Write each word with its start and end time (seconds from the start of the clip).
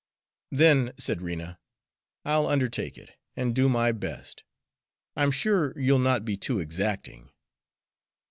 "Then," 0.49 0.93
said 0.97 1.21
Rena, 1.21 1.59
"I'll 2.25 2.47
undertake 2.47 2.97
it, 2.97 3.11
and 3.35 3.53
do 3.53 3.69
my 3.69 3.91
best. 3.91 4.43
I'm 5.15 5.29
sure 5.29 5.79
you'll 5.79 5.99
not 5.99 6.25
be 6.25 6.35
too 6.35 6.59
exacting." 6.59 7.29